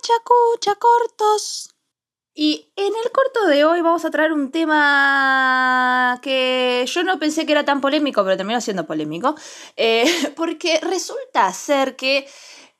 Cucha, 0.00 0.14
cucha, 0.24 0.74
cortos. 0.76 1.74
Y 2.34 2.72
en 2.76 2.86
el 3.04 3.12
corto 3.12 3.46
de 3.46 3.66
hoy 3.66 3.82
vamos 3.82 4.06
a 4.06 4.10
traer 4.10 4.32
un 4.32 4.50
tema 4.50 6.18
que 6.22 6.86
yo 6.86 7.02
no 7.04 7.18
pensé 7.18 7.44
que 7.44 7.52
era 7.52 7.66
tan 7.66 7.82
polémico, 7.82 8.24
pero 8.24 8.38
terminó 8.38 8.62
siendo 8.62 8.86
polémico, 8.86 9.34
eh, 9.76 10.04
porque 10.36 10.80
resulta 10.80 11.52
ser 11.52 11.96
que 11.96 12.26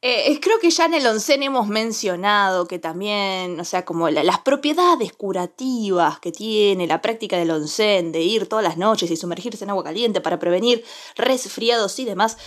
eh, 0.03 0.41
creo 0.41 0.59
que 0.59 0.71
ya 0.71 0.87
en 0.87 0.95
el 0.95 1.07
oncen 1.07 1.43
hemos 1.43 1.69
mencionado 1.69 2.67
que 2.67 2.79
también, 2.79 3.61
o 3.61 3.65
sea, 3.67 3.85
como 3.85 4.09
las 4.09 4.39
propiedades 4.39 5.13
curativas 5.13 6.19
que 6.21 6.33
tiene 6.33 6.87
la 6.87 7.03
práctica 7.03 7.37
del 7.37 7.51
onsen, 7.51 8.11
de 8.11 8.23
ir 8.23 8.49
todas 8.49 8.65
las 8.65 8.79
noches 8.79 9.11
y 9.11 9.17
sumergirse 9.17 9.65
en 9.65 9.71
agua 9.71 9.85
caliente 9.85 10.23
para 10.23 10.39
prevenir 10.39 10.83
resfriados 11.17 11.99
y 11.99 12.07
demás. 12.07 12.39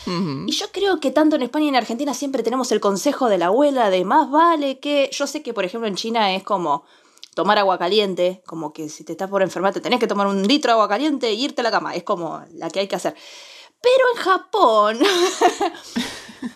Y 0.47 0.51
yo 0.51 0.65
creo 0.71 0.99
que 0.99 1.11
tanto 1.11 1.35
en 1.35 1.43
España 1.43 1.65
y 1.65 1.69
en 1.69 1.75
Argentina 1.75 2.15
siempre 2.15 2.41
tenemos 2.41 2.71
el 2.71 2.79
consejo 2.79 3.29
de 3.29 3.37
la 3.37 3.47
abuela 3.47 3.91
de 3.91 4.03
más 4.03 4.31
vale 4.31 4.79
que, 4.79 5.11
yo 5.11 5.27
sé 5.27 5.43
que 5.43 5.53
por 5.53 5.63
ejemplo 5.63 5.87
en 5.87 5.95
China 5.95 6.33
es 6.33 6.41
como 6.41 6.85
tomar 7.35 7.59
agua 7.59 7.77
caliente, 7.77 8.41
como 8.47 8.73
que 8.73 8.89
si 8.89 9.03
te 9.03 9.11
estás 9.11 9.29
por 9.29 9.43
enfermar 9.43 9.73
te 9.73 9.81
tenés 9.81 9.99
que 9.99 10.07
tomar 10.07 10.25
un 10.25 10.47
litro 10.47 10.69
de 10.69 10.73
agua 10.73 10.89
caliente 10.89 11.27
e 11.27 11.33
irte 11.33 11.61
a 11.61 11.63
la 11.63 11.71
cama, 11.71 11.93
es 11.93 12.03
como 12.03 12.41
la 12.53 12.71
que 12.71 12.79
hay 12.79 12.87
que 12.87 12.95
hacer. 12.95 13.15
Pero 13.83 14.05
en 14.15 14.21
Japón 14.21 14.99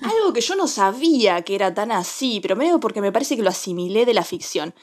Algo 0.02 0.34
que 0.34 0.42
yo 0.42 0.56
no 0.56 0.68
sabía 0.68 1.42
que 1.44 1.56
era 1.56 1.74
tan 1.74 1.92
así, 1.92 2.40
pero 2.42 2.56
medio 2.56 2.80
porque 2.80 3.02
me 3.02 3.12
parece 3.12 3.36
que 3.36 3.44
lo 3.44 3.50
asimilé 3.50 4.06
de 4.06 4.14
la 4.14 4.24
ficción. 4.24 4.74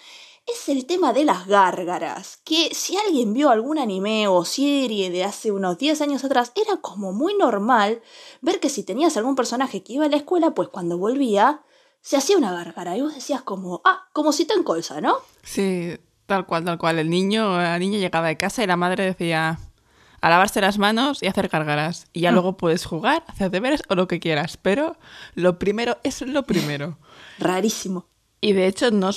Es 0.46 0.68
el 0.68 0.84
tema 0.84 1.14
de 1.14 1.24
las 1.24 1.46
gárgaras, 1.46 2.38
que 2.44 2.74
si 2.74 2.96
alguien 2.98 3.32
vio 3.32 3.48
algún 3.48 3.78
anime 3.78 4.28
o 4.28 4.44
serie 4.44 5.10
de 5.10 5.24
hace 5.24 5.50
unos 5.50 5.78
10 5.78 6.02
años 6.02 6.24
atrás, 6.24 6.52
era 6.54 6.76
como 6.82 7.12
muy 7.12 7.34
normal 7.34 8.02
ver 8.42 8.60
que 8.60 8.68
si 8.68 8.82
tenías 8.82 9.16
algún 9.16 9.36
personaje 9.36 9.82
que 9.82 9.94
iba 9.94 10.04
a 10.04 10.10
la 10.10 10.16
escuela, 10.16 10.54
pues 10.54 10.68
cuando 10.68 10.98
volvía, 10.98 11.62
se 12.02 12.18
hacía 12.18 12.36
una 12.36 12.52
gárgara. 12.52 12.94
Y 12.96 13.00
vos 13.00 13.14
decías 13.14 13.40
como, 13.40 13.80
ah, 13.84 14.06
como 14.12 14.32
si 14.32 14.44
te 14.44 14.62
colza, 14.64 15.00
¿no? 15.00 15.16
Sí, 15.42 15.96
tal 16.26 16.44
cual, 16.44 16.64
tal 16.64 16.76
cual. 16.76 16.98
El 16.98 17.08
niño, 17.08 17.56
la 17.56 17.78
niña 17.78 17.98
llegaba 17.98 18.28
de 18.28 18.36
casa 18.36 18.62
y 18.62 18.66
la 18.66 18.76
madre 18.76 19.04
decía, 19.04 19.58
a 20.24 20.30
lavarse 20.30 20.62
las 20.62 20.78
manos 20.78 21.22
y 21.22 21.26
hacer 21.26 21.50
cargaras. 21.50 22.06
Y 22.14 22.20
ya 22.20 22.30
mm. 22.30 22.34
luego 22.34 22.56
puedes 22.56 22.86
jugar, 22.86 23.24
hacer 23.26 23.50
deberes 23.50 23.82
o 23.90 23.94
lo 23.94 24.08
que 24.08 24.20
quieras. 24.20 24.56
Pero 24.56 24.96
lo 25.34 25.58
primero 25.58 25.98
es 26.02 26.22
lo 26.22 26.44
primero. 26.44 26.96
Rarísimo. 27.38 28.06
Y 28.40 28.54
de 28.54 28.66
hecho, 28.66 28.90
no, 28.90 29.10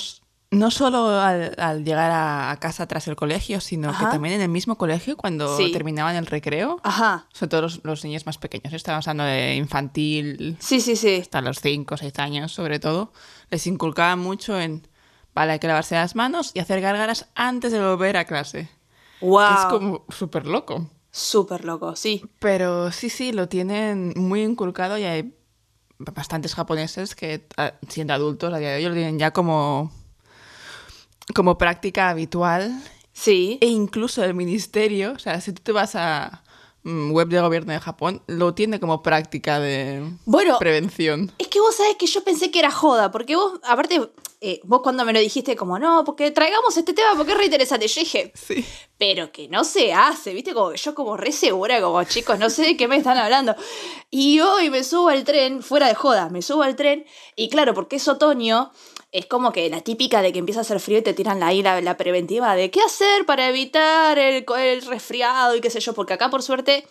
no 0.50 0.70
solo 0.70 1.18
al, 1.18 1.82
llegar 1.82 2.10
a, 2.12 2.54
casa 2.60 2.86
tras 2.86 3.08
el 3.08 3.16
colegio, 3.16 3.62
sino 3.62 3.96
que 3.96 4.04
también 4.04 4.34
en 4.34 4.42
el 4.42 4.50
mismo 4.50 4.76
colegio, 4.76 5.16
cuando 5.16 5.56
terminaban 5.72 6.14
el 6.14 6.26
recreo. 6.26 6.78
Ajá. 6.82 7.26
Sobre 7.32 7.48
todo 7.48 7.68
los, 7.84 8.04
niños 8.04 8.26
más 8.26 8.36
pequeños. 8.36 8.74
Estamos 8.74 9.08
hablando 9.08 9.32
de 9.32 9.56
infantil. 9.56 10.58
Sí, 10.60 10.82
sí, 10.82 10.94
sí. 10.94 11.20
Hasta 11.22 11.40
los 11.40 11.60
5 11.62 11.94
o 11.94 11.96
6 11.96 12.18
años, 12.18 12.52
sobre 12.52 12.80
todo. 12.80 13.14
Les 13.48 13.66
inculcaban 13.66 14.18
mucho 14.18 14.60
en. 14.60 14.86
Vale, 15.34 15.52
hay 15.52 15.58
que 15.58 15.68
lavarse 15.68 15.94
las 15.94 16.14
manos 16.14 16.50
y 16.52 16.58
hacer 16.58 16.82
gárgaras 16.82 17.30
antes 17.34 17.72
de 17.72 17.80
volver 17.80 18.18
a 18.18 18.26
clase. 18.26 18.68
Wow. 19.22 19.40
es 19.40 19.64
como 19.70 20.04
súper 20.10 20.46
loco. 20.46 20.86
Súper 21.10 21.64
loco, 21.64 21.96
sí. 21.96 22.24
Pero 22.38 22.92
sí, 22.92 23.08
sí, 23.10 23.32
lo 23.32 23.48
tienen 23.48 24.12
muy 24.16 24.42
inculcado 24.42 24.98
y 24.98 25.04
hay 25.04 25.34
bastantes 25.98 26.54
japoneses 26.54 27.14
que, 27.14 27.46
ah, 27.56 27.74
siendo 27.88 28.14
adultos 28.14 28.52
a 28.52 28.58
día 28.58 28.70
de 28.70 28.76
hoy, 28.76 28.84
lo 28.84 28.94
tienen 28.94 29.18
ya 29.18 29.32
como, 29.32 29.92
como 31.34 31.58
práctica 31.58 32.10
habitual. 32.10 32.82
Sí. 33.12 33.58
E 33.60 33.66
incluso 33.66 34.22
el 34.22 34.34
ministerio, 34.34 35.12
o 35.12 35.18
sea, 35.18 35.40
si 35.40 35.52
tú 35.52 35.62
te 35.62 35.72
vas 35.72 35.96
a 35.96 36.44
web 37.10 37.28
de 37.28 37.40
gobierno 37.40 37.72
de 37.72 37.80
Japón, 37.80 38.22
lo 38.26 38.54
tiene 38.54 38.80
como 38.80 39.02
práctica 39.02 39.60
de 39.60 40.02
bueno, 40.24 40.58
prevención. 40.58 41.32
Es 41.38 41.48
que 41.48 41.60
vos 41.60 41.74
sabés 41.74 41.96
que 41.96 42.06
yo 42.06 42.24
pensé 42.24 42.50
que 42.50 42.58
era 42.58 42.70
joda, 42.70 43.10
porque 43.10 43.36
vos, 43.36 43.60
aparte, 43.64 44.00
eh, 44.40 44.60
vos 44.64 44.82
cuando 44.82 45.04
me 45.04 45.12
lo 45.12 45.18
dijiste 45.18 45.56
como, 45.56 45.78
no, 45.78 46.04
porque 46.04 46.30
traigamos 46.30 46.76
este 46.76 46.92
tema 46.92 47.10
porque 47.16 47.32
es 47.32 47.38
re 47.38 47.44
interesante, 47.46 47.88
yo 47.88 48.00
dije, 48.00 48.32
sí. 48.34 48.64
pero 48.96 49.32
que 49.32 49.48
no 49.48 49.64
se 49.64 49.92
hace, 49.92 50.32
viste, 50.32 50.54
como 50.54 50.74
yo 50.74 50.94
como 50.94 51.16
re 51.16 51.32
segura, 51.32 51.80
como 51.80 52.02
chicos, 52.04 52.38
no 52.38 52.48
sé 52.48 52.62
de 52.62 52.76
qué 52.76 52.88
me 52.88 52.96
están 52.96 53.18
hablando. 53.18 53.54
Y 54.10 54.40
hoy 54.40 54.70
me 54.70 54.84
subo 54.84 55.08
al 55.08 55.24
tren, 55.24 55.62
fuera 55.62 55.88
de 55.88 55.94
joda, 55.94 56.28
me 56.30 56.40
subo 56.40 56.62
al 56.62 56.76
tren, 56.76 57.04
y 57.36 57.48
claro, 57.48 57.74
porque 57.74 57.96
es 57.96 58.06
otoño, 58.08 58.72
es 59.10 59.26
como 59.26 59.52
que 59.52 59.68
la 59.70 59.80
típica 59.80 60.22
de 60.22 60.32
que 60.32 60.38
empieza 60.38 60.60
a 60.60 60.62
hacer 60.62 60.80
frío 60.80 60.98
y 60.98 61.02
te 61.02 61.14
tiran 61.14 61.42
ahí 61.42 61.62
la, 61.62 61.80
la 61.80 61.96
preventiva 61.96 62.54
de 62.54 62.70
qué 62.70 62.80
hacer 62.82 63.24
para 63.26 63.48
evitar 63.48 64.18
el, 64.18 64.44
el 64.58 64.82
resfriado 64.82 65.56
y 65.56 65.60
qué 65.60 65.70
sé 65.70 65.80
yo, 65.80 65.94
porque 65.94 66.12
acá 66.12 66.28
por 66.30 66.42
suerte 66.42 66.84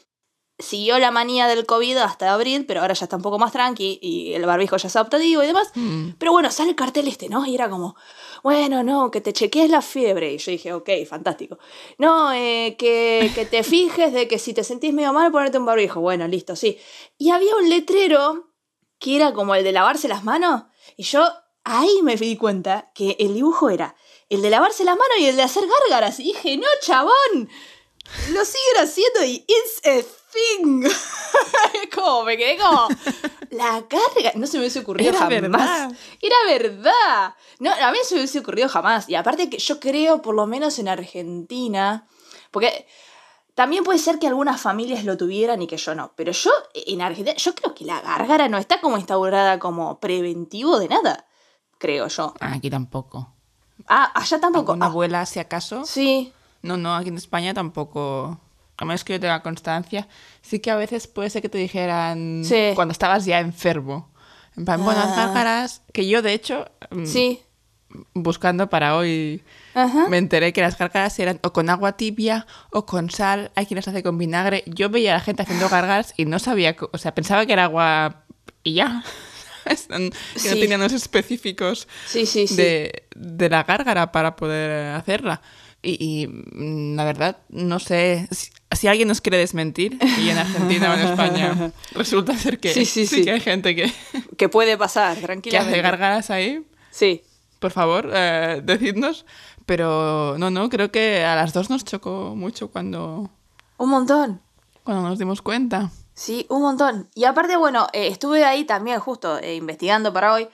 siguió 0.59 0.97
la 0.97 1.11
manía 1.11 1.47
del 1.47 1.65
COVID 1.65 1.97
hasta 1.97 2.33
abril, 2.33 2.65
pero 2.65 2.81
ahora 2.81 2.93
ya 2.93 3.05
está 3.05 3.15
un 3.15 3.21
poco 3.21 3.37
más 3.37 3.51
tranqui 3.51 3.99
y 4.01 4.33
el 4.33 4.45
barbijo 4.45 4.77
ya 4.77 4.87
es 4.87 4.95
adaptativo 4.95 5.43
y 5.43 5.47
demás. 5.47 5.71
Mm. 5.75 6.11
Pero 6.17 6.31
bueno, 6.31 6.49
sale 6.51 6.71
el 6.71 6.75
cartel 6.75 7.07
este, 7.07 7.29
¿no? 7.29 7.45
Y 7.45 7.53
era 7.53 7.69
como, 7.69 7.95
bueno, 8.43 8.83
no, 8.83 9.11
que 9.11 9.21
te 9.21 9.33
chequees 9.33 9.69
la 9.69 9.81
fiebre. 9.81 10.33
Y 10.33 10.37
yo 10.39 10.51
dije, 10.51 10.73
ok, 10.73 10.89
fantástico. 11.07 11.59
No, 11.99 12.33
eh, 12.33 12.75
que, 12.77 13.31
que 13.35 13.45
te 13.45 13.63
fijes 13.63 14.13
de 14.13 14.27
que 14.27 14.39
si 14.39 14.53
te 14.53 14.63
sentís 14.63 14.93
medio 14.93 15.13
mal, 15.13 15.31
ponerte 15.31 15.59
un 15.59 15.65
barbijo. 15.65 16.01
Bueno, 16.01 16.27
listo, 16.27 16.55
sí. 16.55 16.79
Y 17.19 17.29
había 17.29 17.55
un 17.55 17.69
letrero 17.69 18.53
que 18.99 19.15
era 19.15 19.33
como 19.33 19.53
el 19.53 19.63
de 19.63 19.71
lavarse 19.71 20.07
las 20.07 20.23
manos. 20.23 20.63
Y 20.95 21.03
yo 21.03 21.27
ahí 21.67 22.01
me 22.01 22.15
di 22.15 22.37
cuenta 22.37 22.91
que 22.93 23.15
el 23.19 23.33
dibujo 23.33 23.69
era 23.69 23.95
el 24.29 24.41
de 24.41 24.49
lavarse 24.49 24.83
las 24.83 24.97
manos 24.97 25.17
y 25.19 25.25
el 25.25 25.35
de 25.35 25.43
hacer 25.43 25.63
gárgaras. 25.67 26.19
Y 26.19 26.23
dije, 26.23 26.57
no, 26.57 26.67
chabón. 26.81 27.49
Lo 28.31 28.45
siguen 28.45 28.77
haciendo 28.77 29.23
y 29.25 29.45
it's 29.47 29.81
a 29.85 30.01
thing. 30.31 30.83
como 31.95 32.23
me 32.23 32.37
quedé 32.37 32.57
como. 32.57 32.87
La 33.51 33.85
carga. 33.87 34.31
No 34.35 34.47
se 34.47 34.57
me 34.57 34.61
hubiese 34.61 34.79
ocurrido 34.79 35.09
Era 35.09 35.19
jamás. 35.19 35.41
Verdad. 35.41 35.91
Era 36.21 36.35
verdad. 36.47 37.35
No, 37.59 37.71
a 37.71 37.91
mí 37.91 37.97
no 37.97 38.03
se 38.03 38.15
me 38.15 38.21
hubiese 38.21 38.39
ocurrido 38.39 38.69
jamás. 38.69 39.09
Y 39.09 39.15
aparte 39.15 39.49
que 39.49 39.57
yo 39.57 39.79
creo, 39.79 40.21
por 40.21 40.35
lo 40.35 40.47
menos 40.47 40.79
en 40.79 40.87
Argentina. 40.87 42.07
Porque 42.51 42.87
también 43.55 43.83
puede 43.83 43.99
ser 43.99 44.19
que 44.19 44.27
algunas 44.27 44.61
familias 44.61 45.03
lo 45.03 45.17
tuvieran 45.17 45.61
y 45.61 45.67
que 45.67 45.77
yo 45.77 45.95
no. 45.95 46.13
Pero 46.15 46.31
yo, 46.31 46.51
en 46.73 47.01
Argentina, 47.01 47.35
yo 47.35 47.55
creo 47.55 47.75
que 47.75 47.85
la 47.85 47.99
gárgara 48.01 48.47
no 48.47 48.57
está 48.57 48.79
como 48.79 48.97
instaurada 48.97 49.59
como 49.59 49.99
preventivo 49.99 50.79
de 50.79 50.87
nada. 50.87 51.26
Creo 51.77 52.07
yo. 52.07 52.33
Aquí 52.39 52.69
tampoco. 52.69 53.33
Ah, 53.87 54.11
allá 54.15 54.39
tampoco. 54.39 54.73
Una 54.73 54.85
ah. 54.85 54.89
abuela, 54.89 55.25
si 55.25 55.39
acaso. 55.39 55.85
Sí. 55.85 56.33
No, 56.61 56.77
no, 56.77 56.95
aquí 56.95 57.09
en 57.09 57.17
España 57.17 57.53
tampoco. 57.53 58.39
A 58.77 58.85
menos 58.85 59.03
que 59.03 59.13
yo 59.13 59.19
tenga 59.19 59.41
constancia. 59.41 60.07
Sí 60.41 60.59
que 60.59 60.71
a 60.71 60.75
veces 60.75 61.07
puede 61.07 61.29
ser 61.29 61.41
que 61.41 61.49
te 61.49 61.57
dijeran 61.57 62.43
cuando 62.75 62.91
estabas 62.91 63.25
ya 63.25 63.39
enfermo. 63.39 64.09
En 64.55 64.65
plan, 64.65 64.83
buenas 64.83 65.07
ah. 65.15 65.67
que 65.93 66.07
yo 66.07 66.21
de 66.21 66.33
hecho. 66.33 66.65
Mm, 66.91 67.05
sí. 67.05 67.41
Buscando 68.13 68.69
para 68.69 68.97
hoy, 68.97 69.41
me 70.09 70.17
enteré 70.17 70.51
que 70.51 70.61
las 70.61 70.77
gárgaras 70.77 71.17
eran 71.19 71.39
o 71.41 71.53
con 71.53 71.69
agua 71.69 71.93
tibia 71.93 72.45
o 72.71 72.85
con 72.85 73.09
sal. 73.09 73.51
Hay 73.55 73.65
quien 73.65 73.77
las 73.77 73.87
hace 73.87 74.03
con 74.03 74.17
vinagre. 74.17 74.63
Yo 74.67 74.89
veía 74.89 75.13
a 75.13 75.17
la 75.17 75.21
gente 75.21 75.43
haciendo 75.43 75.69
gárgaras 75.69 76.13
y 76.17 76.25
no 76.25 76.37
sabía, 76.37 76.75
o 76.91 76.97
sea, 76.97 77.15
pensaba 77.15 77.45
que 77.45 77.53
era 77.53 77.63
agua 77.63 78.23
y 78.61 78.73
ya. 78.73 79.03
que 79.87 80.49
no 80.49 80.55
tenían 80.55 80.79
los 80.79 80.93
específicos 80.93 81.87
sí, 82.07 82.25
sí, 82.25 82.47
de, 82.55 83.03
de 83.15 83.49
la 83.49 83.63
gárgara 83.63 84.11
para 84.11 84.35
poder 84.35 84.95
hacerla. 84.95 85.41
Y, 85.83 86.27
mm, 86.27 86.95
la 86.95 87.05
verdad, 87.05 87.37
no 87.49 87.79
sé 87.79 88.27
si, 88.71 88.87
alguien 88.87 89.07
nos 89.07 89.21
quiere 89.21 89.37
desmentir, 89.37 89.97
y 90.19 90.29
en 90.29 90.37
Argentina 90.37 90.91
o 90.91 90.95
en 90.95 91.07
España 91.07 91.71
resulta 91.93 92.35
ser 92.35 92.59
que 92.59 92.73
sí, 92.85 93.23
que 93.23 93.31
hay 93.31 93.39
gente 93.39 93.75
que... 93.75 93.91
Que 94.37 94.49
puede 94.49 94.77
pasar, 94.77 95.17
tranquilamente. 95.17 95.49
Que 95.49 95.57
hace 95.57 95.81
gargaras 95.81 96.29
ahí. 96.29 96.65
Sí. 96.89 97.21
Por 97.59 97.71
favor, 97.71 98.09
eh, 98.13 98.61
decidnos. 98.63 99.25
Pero 99.65 100.35
no, 100.37 100.49
no, 100.49 100.69
creo 100.69 100.91
que 100.91 101.23
a 101.23 101.35
las 101.35 101.53
dos 101.53 101.69
nos 101.69 101.83
chocó 101.83 102.35
mucho 102.35 102.69
cuando... 102.69 103.29
Un 103.77 103.89
montón. 103.89 104.41
Cuando 104.83 105.07
nos 105.07 105.19
dimos 105.19 105.41
cuenta. 105.41 105.91
Sí, 106.17 106.47
un 106.49 106.63
montón. 106.63 107.09
Y 107.13 107.25
aparte, 107.25 107.55
bueno, 107.57 107.87
eh, 107.93 108.07
estuve 108.07 108.43
ahí 108.43 108.65
también 108.65 108.99
justo 108.99 109.37
eh, 109.37 109.55
investigando 109.55 110.11
para 110.11 110.33
hoy. 110.33 110.49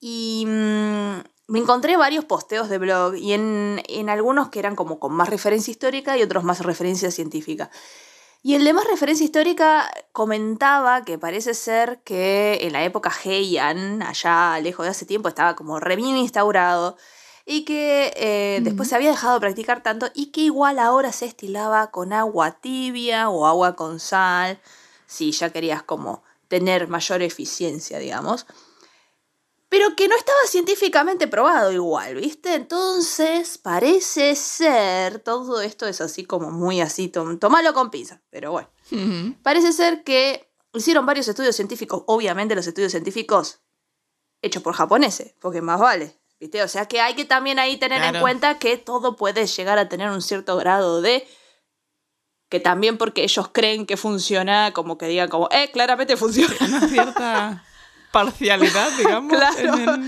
Y... 0.00 0.44
Mm, 0.46 1.20
me 1.46 1.58
encontré 1.58 1.96
varios 1.96 2.24
posteos 2.24 2.68
de 2.68 2.78
blog 2.78 3.16
y 3.16 3.32
en, 3.34 4.08
algunos 4.08 4.48
que 4.48 4.58
eran 4.58 4.76
como 4.76 4.98
con 4.98 5.12
más 5.12 5.28
referencia 5.28 5.70
histórica 5.70 6.16
y 6.16 6.22
otros 6.22 6.44
más 6.44 6.60
referencia 6.60 7.10
científica. 7.10 7.70
Y 8.42 8.54
el 8.54 8.64
de 8.64 8.72
más 8.72 8.86
referencia 8.86 9.24
histórica 9.24 9.90
comentaba 10.12 11.04
que 11.04 11.18
parece 11.18 11.54
ser 11.54 12.00
que 12.02 12.58
en 12.62 12.72
la 12.72 12.84
época 12.84 13.10
Heian, 13.24 14.02
allá 14.02 14.58
lejos 14.60 14.84
de 14.84 14.90
hace 14.90 15.06
tiempo, 15.06 15.28
estaba 15.28 15.56
como 15.56 15.80
re 15.80 15.96
bien 15.96 16.16
instaurado 16.16 16.96
y 17.46 17.64
que 17.64 18.12
eh, 18.16 18.60
después 18.62 18.88
se 18.88 18.96
había 18.96 19.10
dejado 19.10 19.34
de 19.34 19.40
practicar 19.40 19.82
tanto 19.82 20.08
y 20.14 20.26
que 20.26 20.42
igual 20.42 20.78
ahora 20.78 21.12
se 21.12 21.26
estilaba 21.26 21.90
con 21.90 22.12
agua 22.12 22.52
tibia 22.52 23.28
o 23.28 23.46
agua 23.46 23.76
con 23.76 24.00
sal, 24.00 24.60
si 25.14 25.32
ya 25.32 25.50
querías 25.50 25.82
como 25.82 26.22
tener 26.48 26.88
mayor 26.88 27.22
eficiencia, 27.22 27.98
digamos 27.98 28.46
pero 29.74 29.96
que 29.96 30.06
no 30.06 30.14
estaba 30.14 30.38
científicamente 30.46 31.26
probado 31.26 31.72
igual, 31.72 32.14
¿viste? 32.14 32.54
Entonces, 32.54 33.58
parece 33.58 34.36
ser, 34.36 35.18
todo 35.18 35.60
esto 35.62 35.88
es 35.88 36.00
así 36.00 36.24
como 36.24 36.52
muy 36.52 36.80
así, 36.80 37.08
tomalo 37.08 37.74
con 37.74 37.90
pinza, 37.90 38.22
pero 38.30 38.52
bueno. 38.52 38.70
Parece 39.42 39.72
ser 39.72 40.04
que 40.04 40.48
hicieron 40.74 41.04
varios 41.06 41.26
estudios 41.26 41.56
científicos, 41.56 42.04
obviamente 42.06 42.54
los 42.54 42.68
estudios 42.68 42.92
científicos 42.92 43.62
hecho 44.42 44.62
por 44.62 44.74
japoneses, 44.74 45.34
porque 45.40 45.60
más 45.60 45.80
vale. 45.80 46.20
¿Viste? 46.38 46.62
O 46.62 46.68
sea 46.68 46.86
que 46.86 47.00
hay 47.00 47.14
que 47.14 47.24
también 47.24 47.58
ahí 47.58 47.76
tener 47.76 48.00
en 48.14 48.20
cuenta 48.20 48.60
que 48.60 48.76
todo 48.76 49.16
puede 49.16 49.44
llegar 49.44 49.78
a 49.78 49.88
tener 49.88 50.08
un 50.08 50.22
cierto 50.22 50.56
grado 50.56 51.02
de 51.02 51.26
que 52.54 52.60
también 52.60 52.98
porque 52.98 53.24
ellos 53.24 53.48
creen 53.50 53.84
que 53.84 53.96
funciona, 53.96 54.70
como 54.72 54.96
que 54.96 55.08
digan 55.08 55.28
como, 55.28 55.48
eh, 55.50 55.72
claramente 55.72 56.16
funciona. 56.16 56.54
Una 56.60 56.88
cierta 56.88 57.64
parcialidad, 58.12 58.96
digamos. 58.96 59.36
Claro. 59.36 60.04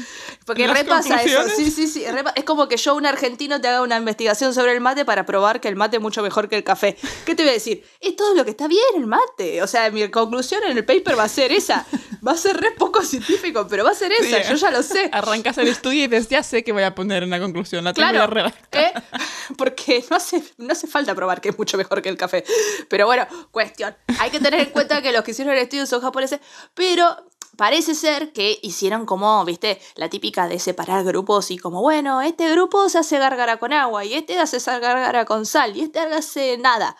Porque 0.46 0.68
repasa 0.68 1.22
eso. 1.22 1.42
Sí, 1.56 1.72
sí, 1.72 1.88
sí. 1.88 2.04
Es 2.36 2.44
como 2.44 2.68
que 2.68 2.76
yo, 2.76 2.94
un 2.94 3.04
argentino, 3.04 3.60
te 3.60 3.66
haga 3.66 3.82
una 3.82 3.96
investigación 3.96 4.54
sobre 4.54 4.72
el 4.72 4.80
mate 4.80 5.04
para 5.04 5.26
probar 5.26 5.60
que 5.60 5.66
el 5.66 5.74
mate 5.74 5.96
es 5.96 6.02
mucho 6.02 6.22
mejor 6.22 6.48
que 6.48 6.56
el 6.56 6.62
café. 6.62 6.96
¿Qué 7.24 7.34
te 7.34 7.42
voy 7.42 7.50
a 7.50 7.54
decir? 7.54 7.84
Es 8.00 8.14
todo 8.14 8.32
lo 8.34 8.44
que 8.44 8.52
está 8.52 8.68
bien 8.68 8.84
el 8.94 9.08
mate. 9.08 9.60
O 9.62 9.66
sea, 9.66 9.90
mi 9.90 10.08
conclusión 10.08 10.62
en 10.62 10.76
el 10.76 10.84
paper 10.84 11.18
va 11.18 11.24
a 11.24 11.28
ser 11.28 11.50
esa. 11.50 11.84
Va 12.26 12.32
a 12.32 12.36
ser 12.36 12.56
re 12.56 12.70
poco 12.70 13.02
científico, 13.02 13.66
pero 13.68 13.82
va 13.84 13.90
a 13.90 13.94
ser 13.94 14.12
esa. 14.12 14.48
yo 14.48 14.54
ya 14.54 14.70
lo 14.70 14.84
sé. 14.84 15.10
Arrancas 15.12 15.58
el 15.58 15.66
estudio 15.66 16.04
y 16.04 16.06
dices, 16.06 16.28
ya 16.28 16.44
sé 16.44 16.62
que 16.62 16.70
voy 16.70 16.84
a 16.84 16.94
poner 16.94 17.24
una 17.24 17.40
conclusión. 17.40 17.82
La 17.82 17.92
tengo 17.92 18.08
claro, 18.08 18.46
¿eh? 18.72 18.92
Porque 19.58 20.04
no 20.08 20.16
hace, 20.16 20.44
no 20.58 20.72
hace 20.72 20.86
falta 20.86 21.12
probar 21.14 21.40
que 21.40 21.48
es 21.48 21.58
mucho 21.58 21.76
mejor 21.76 22.02
que 22.02 22.08
el 22.08 22.16
café. 22.16 22.44
Pero 22.88 23.06
bueno, 23.06 23.26
cuestión. 23.50 23.96
Hay 24.20 24.30
que 24.30 24.38
tener 24.38 24.60
en 24.60 24.70
cuenta 24.70 25.02
que 25.02 25.10
los 25.10 25.24
que 25.24 25.32
hicieron 25.32 25.54
el 25.54 25.60
estudio 25.60 25.86
son 25.86 26.00
japoneses, 26.00 26.38
pero 26.74 27.26
parece 27.56 27.94
ser 27.94 28.32
que 28.32 28.58
hicieron 28.62 29.06
como, 29.06 29.44
viste, 29.44 29.80
la 29.94 30.08
típica 30.08 30.48
de 30.48 30.58
separar 30.58 31.04
grupos 31.04 31.50
y 31.50 31.58
como, 31.58 31.80
bueno, 31.80 32.20
este 32.20 32.50
grupo 32.50 32.88
se 32.88 32.98
hace 32.98 33.18
gárgara 33.18 33.58
con 33.58 33.72
agua 33.72 34.04
y 34.04 34.14
este 34.14 34.38
hace 34.38 34.58
gárgara 34.78 35.24
con 35.24 35.46
sal 35.46 35.76
y 35.76 35.82
este 35.82 36.00
hace 36.00 36.58
nada. 36.58 36.96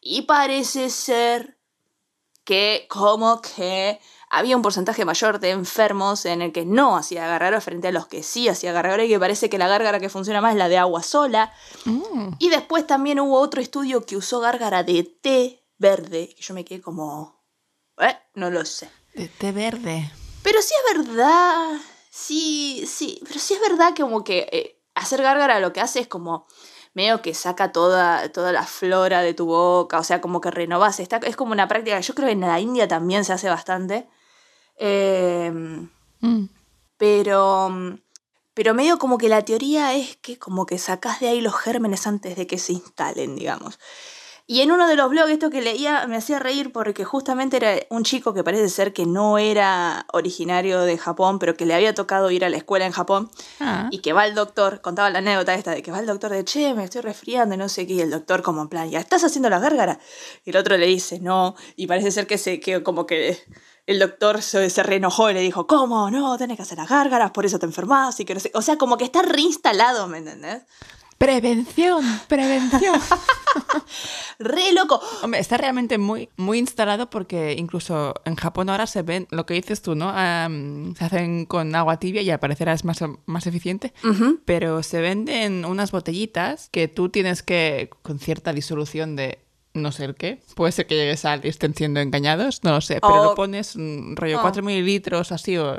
Y 0.00 0.22
parece 0.22 0.90
ser 0.90 1.58
que 2.44 2.86
como 2.88 3.40
que 3.40 4.00
había 4.28 4.56
un 4.56 4.62
porcentaje 4.62 5.04
mayor 5.04 5.40
de 5.40 5.50
enfermos 5.50 6.24
en 6.24 6.42
el 6.42 6.52
que 6.52 6.64
no 6.64 6.96
hacía 6.96 7.26
gárgara 7.26 7.60
frente 7.60 7.88
a 7.88 7.92
los 7.92 8.06
que 8.06 8.22
sí 8.22 8.48
hacía 8.48 8.72
gárgara 8.72 9.04
y 9.04 9.08
que 9.08 9.20
parece 9.20 9.50
que 9.50 9.58
la 9.58 9.68
gárgara 9.68 10.00
que 10.00 10.08
funciona 10.08 10.40
más 10.40 10.52
es 10.52 10.58
la 10.58 10.68
de 10.68 10.78
agua 10.78 11.02
sola. 11.02 11.52
Mm. 11.84 12.30
Y 12.38 12.48
después 12.48 12.86
también 12.86 13.20
hubo 13.20 13.38
otro 13.38 13.60
estudio 13.60 14.06
que 14.06 14.16
usó 14.16 14.40
gárgara 14.40 14.82
de 14.82 15.04
té 15.04 15.66
verde, 15.78 16.34
que 16.34 16.42
yo 16.42 16.54
me 16.54 16.64
quedé 16.64 16.80
como... 16.80 17.44
Eh, 17.98 18.16
no 18.34 18.50
lo 18.50 18.64
sé. 18.64 18.88
De 19.14 19.28
té 19.28 19.52
verde. 19.52 20.10
Pero 20.42 20.62
sí 20.62 20.74
es 20.74 20.96
verdad. 20.96 21.80
Sí, 22.10 22.84
sí. 22.86 23.20
Pero 23.26 23.38
sí 23.38 23.54
es 23.54 23.60
verdad 23.60 23.94
que 23.94 24.02
como 24.02 24.24
que 24.24 24.48
eh, 24.52 24.80
hacer 24.94 25.22
gárgara 25.22 25.60
lo 25.60 25.72
que 25.72 25.80
hace 25.80 26.00
es 26.00 26.08
como 26.08 26.46
medio 26.94 27.22
que 27.22 27.34
saca 27.34 27.72
toda, 27.72 28.30
toda 28.32 28.52
la 28.52 28.64
flora 28.64 29.22
de 29.22 29.34
tu 29.34 29.46
boca, 29.46 29.98
o 29.98 30.04
sea, 30.04 30.20
como 30.20 30.40
que 30.40 30.50
renovas. 30.50 31.00
Está, 31.00 31.18
es 31.18 31.36
como 31.36 31.52
una 31.52 31.68
práctica, 31.68 32.00
yo 32.00 32.14
creo 32.14 32.26
que 32.26 32.32
en 32.32 32.40
la 32.40 32.60
India 32.60 32.88
también 32.88 33.24
se 33.24 33.32
hace 33.32 33.48
bastante. 33.48 34.08
Em, 34.76 35.88
mm. 36.20 36.48
Pero, 36.96 37.98
pero 38.54 38.74
medio 38.74 38.98
como 38.98 39.18
que 39.18 39.28
la 39.28 39.44
teoría 39.44 39.94
es 39.94 40.16
que 40.18 40.38
como 40.38 40.66
que 40.66 40.78
sacas 40.78 41.20
de 41.20 41.28
ahí 41.28 41.40
los 41.40 41.56
gérmenes 41.56 42.06
antes 42.06 42.36
de 42.36 42.46
que 42.46 42.58
se 42.58 42.72
instalen, 42.74 43.36
digamos. 43.36 43.78
Y 44.46 44.60
en 44.60 44.72
uno 44.72 44.88
de 44.88 44.96
los 44.96 45.08
blogs, 45.08 45.30
esto 45.30 45.50
que 45.50 45.62
leía 45.62 46.06
me 46.06 46.16
hacía 46.16 46.38
reír 46.38 46.72
porque 46.72 47.04
justamente 47.04 47.56
era 47.56 47.74
un 47.90 48.02
chico 48.02 48.34
que 48.34 48.42
parece 48.42 48.68
ser 48.68 48.92
que 48.92 49.06
no 49.06 49.38
era 49.38 50.06
originario 50.12 50.80
de 50.80 50.98
Japón, 50.98 51.38
pero 51.38 51.56
que 51.56 51.64
le 51.64 51.74
había 51.74 51.94
tocado 51.94 52.30
ir 52.30 52.44
a 52.44 52.50
la 52.50 52.56
escuela 52.56 52.84
en 52.84 52.92
Japón. 52.92 53.30
Ah. 53.60 53.88
Y 53.90 53.98
que 53.98 54.12
va 54.12 54.26
el 54.26 54.34
doctor, 54.34 54.80
contaba 54.80 55.10
la 55.10 55.20
anécdota 55.20 55.54
esta 55.54 55.70
de 55.70 55.82
que 55.82 55.92
va 55.92 56.00
el 56.00 56.06
doctor 56.06 56.32
de, 56.32 56.44
che, 56.44 56.74
me 56.74 56.84
estoy 56.84 57.02
resfriando 57.02 57.54
y 57.54 57.58
no 57.58 57.68
sé 57.68 57.86
qué. 57.86 57.94
Y 57.94 58.00
el 58.00 58.10
doctor 58.10 58.42
como 58.42 58.62
en 58.62 58.68
plan, 58.68 58.90
¿ya 58.90 58.98
estás 58.98 59.22
haciendo 59.24 59.48
la 59.48 59.60
gárgara? 59.60 60.00
Y 60.44 60.50
el 60.50 60.56
otro 60.56 60.76
le 60.76 60.86
dice, 60.86 61.20
no. 61.20 61.54
Y 61.76 61.86
parece 61.86 62.10
ser 62.10 62.26
que 62.26 62.36
se 62.36 62.58
que 62.60 62.82
como 62.82 63.06
que 63.06 63.38
el 63.86 63.98
doctor 63.98 64.42
se, 64.42 64.68
se 64.70 64.82
reenojó 64.82 65.30
y 65.30 65.34
le 65.34 65.40
dijo, 65.40 65.66
¿cómo? 65.66 66.10
No, 66.10 66.36
tenés 66.36 66.56
que 66.56 66.62
hacer 66.62 66.78
las 66.78 66.88
gárgaras, 66.88 67.30
por 67.30 67.46
eso 67.46 67.58
te 67.58 67.66
enfermas 67.66 68.18
y 68.20 68.24
que 68.24 68.34
no 68.34 68.40
sé. 68.40 68.50
O 68.54 68.62
sea, 68.62 68.76
como 68.76 68.96
que 68.96 69.04
está 69.04 69.22
reinstalado, 69.22 70.08
¿me 70.08 70.18
entendés? 70.18 70.62
Prevención, 71.18 72.04
prevención. 72.26 73.00
Re 74.38 74.72
loco. 74.72 75.00
Hombre, 75.22 75.40
está 75.40 75.56
realmente 75.56 75.98
muy, 75.98 76.28
muy 76.36 76.58
instalado 76.58 77.10
porque 77.10 77.54
incluso 77.56 78.14
en 78.24 78.36
Japón 78.36 78.70
ahora 78.70 78.86
se 78.86 79.02
ven, 79.02 79.26
lo 79.30 79.46
que 79.46 79.54
dices 79.54 79.82
tú, 79.82 79.94
¿no? 79.94 80.12
se 80.12 81.04
hacen 81.04 81.46
con 81.46 81.74
agua 81.74 81.98
tibia 81.98 82.22
y 82.22 82.30
al 82.30 82.38
parecer 82.40 82.68
es 82.68 82.84
más, 82.84 83.00
más 83.26 83.46
eficiente, 83.46 83.92
pero 84.44 84.82
se 84.82 85.00
venden 85.00 85.64
unas 85.64 85.90
botellitas 85.90 86.68
que 86.70 86.88
tú 86.88 87.08
tienes 87.08 87.42
que, 87.42 87.90
con 88.02 88.18
cierta 88.18 88.52
disolución 88.52 89.16
de 89.16 89.38
no 89.74 89.90
sé 89.90 90.04
el 90.04 90.14
qué. 90.14 90.40
Puede 90.54 90.72
ser 90.72 90.86
que 90.86 90.96
llegues 90.96 91.24
a 91.24 91.34
estén 91.36 91.74
siendo 91.74 92.00
engañados, 92.00 92.62
no 92.62 92.72
lo 92.72 92.80
sé. 92.80 93.00
Pero 93.00 93.24
lo 93.24 93.34
pones 93.34 93.74
rollo 94.14 94.40
4 94.40 94.62
mililitros 94.62 95.32
así 95.32 95.56
o 95.56 95.74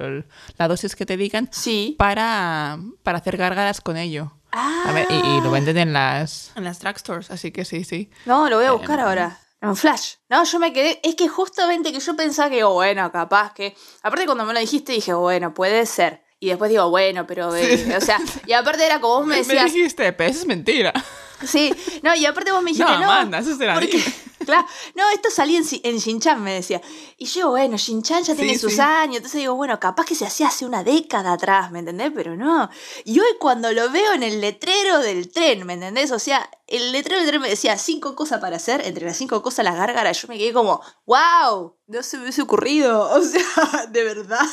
la 0.58 0.68
dosis 0.68 0.96
que 0.96 1.06
te 1.06 1.18
digan 1.18 1.50
sí. 1.52 1.96
para, 1.98 2.80
para 3.04 3.20
hacer 3.20 3.38
gárgaras 3.38 3.82
con 3.82 3.98
ello. 3.98 4.34
A 4.56 4.92
ver, 4.94 5.08
y, 5.10 5.42
lo 5.42 5.50
venden 5.50 5.78
en 5.78 5.94
las, 5.94 6.52
en 6.56 6.64
las 6.64 6.80
drugstores, 6.80 7.32
así 7.32 7.52
que 7.52 7.66
sí, 7.66 7.84
sí. 7.84 8.12
No, 8.26 8.50
lo 8.50 8.58
voy 8.58 8.66
a 8.66 8.72
buscar 8.72 9.00
em, 9.00 9.06
ahora. 9.06 9.40
En 9.62 9.76
Flash. 9.76 10.16
No, 10.30 10.44
yo 10.44 10.60
me 10.60 10.72
quedé. 10.74 11.00
Es 11.04 11.16
que 11.16 11.28
justamente 11.28 11.92
que 11.92 12.00
yo 12.00 12.16
pensaba 12.16 12.50
que, 12.50 12.64
oh, 12.64 12.74
bueno, 12.74 13.12
capaz 13.12 13.54
que. 13.54 13.76
Aparte, 14.04 14.26
cuando 14.26 14.46
me 14.46 14.54
lo 14.54 14.60
dijiste, 14.60 14.92
dije, 14.92 15.14
bueno, 15.14 15.54
puede 15.54 15.86
ser. 15.86 16.22
Y 16.40 16.50
después 16.50 16.70
digo, 16.70 16.90
bueno, 16.90 17.26
pero. 17.26 17.56
Eh, 17.56 17.96
o 17.98 18.02
sea, 18.02 18.20
y 18.46 18.54
aparte 18.54 18.86
era 18.86 19.00
como 19.00 19.20
vos 19.20 19.26
me 19.26 19.36
decías. 19.38 19.64
Me 19.64 19.72
dijiste, 19.72 20.14
pero 20.14 20.30
eso 20.30 20.42
es 20.42 20.46
mentira. 20.46 20.94
Sí, 21.44 21.74
no, 22.04 22.14
y 22.14 22.26
aparte 22.26 22.52
vos 22.52 22.62
me 22.62 22.72
dijiste, 22.72 22.92
no. 22.92 23.00
No, 23.00 23.08
manda, 23.08 23.40
eso 23.40 23.56
será 23.56 23.76
porque, 23.76 24.04
Claro, 24.46 24.66
no, 24.96 25.10
esto 25.10 25.30
salía 25.30 25.60
en, 25.60 25.66
en 25.84 25.98
Shinchan, 25.98 26.44
me 26.44 26.54
decía. 26.54 26.82
Y 27.18 27.26
yo, 27.26 27.50
bueno, 27.50 27.78
Shinchan 27.78 28.24
ya 28.24 28.36
tiene 28.36 28.58
sus 28.58 28.80
años, 28.80 29.18
entonces 29.18 29.42
digo, 29.42 29.56
bueno, 29.56 29.80
capaz 29.80 30.06
que 30.06 30.16
se 30.16 30.26
hacía 30.26 30.48
hace 30.48 30.66
una 30.66 30.84
década 30.84 31.34
atrás, 31.34 31.72
¿me 31.72 31.80
entendés? 31.80 32.12
Pero 32.14 32.36
no. 32.36 32.70
Y 33.06 33.20
hoy 33.20 33.38
cuando 33.40 33.72
lo 33.72 33.90
veo 33.90 34.14
en 34.14 34.24
el 34.24 34.42
letrero 34.42 35.00
del 35.00 35.32
tren, 35.32 35.66
¿me 35.66 35.74
entendés? 35.74 36.12
O 36.12 36.20
sea, 36.20 36.50
el 36.68 36.92
letrero 36.92 37.20
del 37.22 37.30
tren 37.30 37.42
me 37.42 37.50
decía 37.50 37.78
cinco 37.78 38.16
cosas 38.16 38.40
para 38.40 38.58
hacer, 38.58 38.86
entre 38.86 39.06
las 39.06 39.18
cinco 39.18 39.42
cosas 39.42 39.66
la 39.66 39.76
gárgara, 39.76 40.12
yo 40.12 40.28
me 40.28 40.38
quedé 40.38 40.54
como, 40.54 40.82
wow, 41.06 41.78
no 41.88 42.04
se 42.04 42.18
me 42.18 42.24
hubiese 42.24 42.42
ocurrido, 42.42 43.10
o 43.14 43.22
sea, 43.22 43.86
de 43.90 44.04
verdad. 44.04 44.46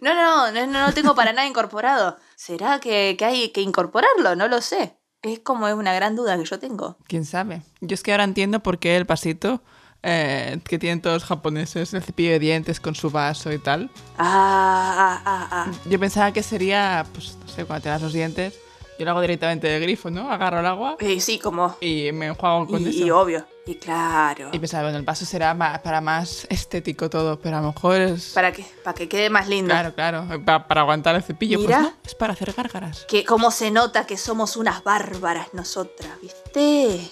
No, 0.00 0.14
no, 0.14 0.50
no, 0.50 0.66
no, 0.66 0.86
no 0.86 0.94
tengo 0.94 1.14
para 1.14 1.32
nada 1.32 1.46
incorporado. 1.46 2.16
¿Será 2.36 2.80
que, 2.80 3.16
que 3.18 3.24
hay 3.24 3.48
que 3.50 3.60
incorporarlo? 3.60 4.34
No 4.36 4.48
lo 4.48 4.60
sé. 4.60 4.98
Es 5.24 5.38
como 5.38 5.66
es 5.66 5.74
una 5.74 5.94
gran 5.94 6.16
duda 6.16 6.36
que 6.36 6.44
yo 6.44 6.58
tengo. 6.58 6.98
¿Quién 7.06 7.24
sabe? 7.24 7.62
Yo 7.80 7.94
es 7.94 8.02
que 8.02 8.12
ahora 8.12 8.24
entiendo 8.24 8.60
por 8.60 8.78
qué 8.78 8.94
el 8.96 9.06
pasito 9.06 9.62
eh, 10.02 10.60
que 10.64 10.78
tienen 10.78 11.00
todos 11.00 11.22
los 11.22 11.24
japoneses, 11.24 11.94
el 11.94 12.02
cepillo 12.02 12.30
de 12.32 12.38
dientes 12.38 12.78
con 12.78 12.94
su 12.94 13.10
vaso 13.10 13.50
y 13.50 13.58
tal. 13.58 13.90
Ah, 14.18 15.22
ah, 15.24 15.48
ah, 15.50 15.72
Yo 15.88 15.98
pensaba 15.98 16.30
que 16.32 16.42
sería, 16.42 17.06
pues, 17.14 17.38
no 17.40 17.48
sé, 17.48 17.64
cuando 17.64 17.84
te 17.84 17.88
das 17.88 18.02
los 18.02 18.12
dientes, 18.12 18.54
yo 18.98 19.04
lo 19.04 19.10
hago 19.10 19.20
directamente 19.20 19.66
de 19.66 19.80
grifo, 19.80 20.10
¿no? 20.10 20.30
Agarro 20.30 20.60
el 20.60 20.66
agua. 20.66 20.96
Y 21.00 21.20
sí, 21.20 21.38
como. 21.38 21.76
Y 21.80 22.10
me 22.12 22.26
enjuago 22.26 22.66
con 22.66 22.86
eso. 22.86 23.04
Y 23.04 23.10
obvio. 23.10 23.44
Y 23.66 23.76
claro. 23.76 24.50
Y 24.52 24.58
pensaba, 24.58 24.84
bueno, 24.84 24.98
el 24.98 25.04
vaso 25.04 25.24
será 25.24 25.56
para 25.82 26.00
más 26.00 26.46
estético 26.50 27.08
todo, 27.08 27.38
pero 27.40 27.56
a 27.56 27.60
lo 27.60 27.68
mejor 27.68 28.00
es. 28.00 28.32
¿Para 28.34 28.52
qué? 28.52 28.64
Para 28.84 28.94
que 28.94 29.08
quede 29.08 29.30
más 29.30 29.48
lindo. 29.48 29.70
Claro, 29.70 29.94
claro. 29.94 30.26
Para, 30.44 30.80
aguantar 30.82 31.16
el 31.16 31.22
cepillo. 31.22 31.58
Mira. 31.58 31.78
Pues 31.78 31.90
no, 31.90 31.96
es 32.04 32.14
para 32.14 32.32
hacer 32.34 32.52
gárgaras. 32.52 33.04
Que 33.08 33.24
cómo 33.24 33.50
se 33.50 33.70
nota 33.70 34.06
que 34.06 34.16
somos 34.16 34.56
unas 34.56 34.84
bárbaras 34.84 35.54
nosotras, 35.54 36.10
¿viste? 36.20 37.10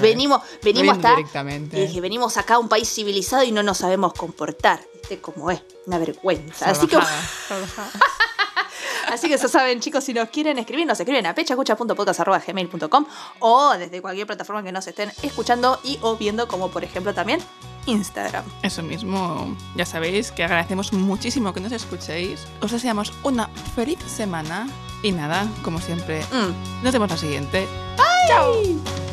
venimos, 0.00 0.42
venimos 0.62 0.96
hasta. 0.96 1.16
Dije, 1.70 2.00
venimos 2.00 2.36
acá 2.36 2.54
a 2.54 2.58
un 2.58 2.68
país 2.68 2.92
civilizado 2.92 3.44
y 3.44 3.52
no 3.52 3.62
nos 3.62 3.78
sabemos 3.78 4.14
comportar. 4.14 4.80
¿Viste 4.94 5.20
cómo 5.20 5.50
es? 5.50 5.62
Una 5.86 5.98
vergüenza. 5.98 6.70
Así 6.70 6.86
que. 6.86 6.98
Así 9.10 9.28
que 9.28 9.36
ya 9.36 9.48
saben, 9.48 9.80
chicos, 9.80 10.04
si 10.04 10.14
nos 10.14 10.28
quieren 10.28 10.58
escribir, 10.58 10.86
nos 10.86 11.00
escriben 11.00 11.26
a 11.26 11.34
pechacucha.podcast.gmail.com 11.34 13.04
o 13.40 13.72
desde 13.72 14.00
cualquier 14.00 14.26
plataforma 14.26 14.62
que 14.62 14.72
nos 14.72 14.86
estén 14.86 15.10
escuchando 15.22 15.80
y 15.82 15.98
o 16.02 16.16
viendo, 16.16 16.46
como 16.48 16.70
por 16.70 16.84
ejemplo 16.84 17.12
también 17.12 17.40
Instagram. 17.86 18.44
Eso 18.62 18.82
mismo, 18.82 19.56
ya 19.74 19.86
sabéis 19.86 20.30
que 20.30 20.44
agradecemos 20.44 20.92
muchísimo 20.92 21.52
que 21.52 21.60
nos 21.60 21.72
escuchéis. 21.72 22.46
Os 22.60 22.70
deseamos 22.70 23.12
una 23.22 23.48
feliz 23.74 23.98
semana 24.06 24.68
y 25.02 25.12
nada, 25.12 25.46
como 25.62 25.80
siempre, 25.80 26.22
mm. 26.24 26.84
nos 26.84 26.92
vemos 26.92 27.10
la 27.10 27.16
siguiente. 27.16 27.66
Chao. 28.28 29.09